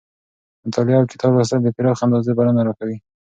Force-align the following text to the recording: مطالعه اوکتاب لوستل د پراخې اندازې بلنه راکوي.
مطالعه 0.65 0.99
اوکتاب 1.01 1.31
لوستل 1.35 1.59
د 1.63 1.69
پراخې 1.75 2.03
اندازې 2.05 2.31
بلنه 2.37 2.61
راکوي. 2.67 2.97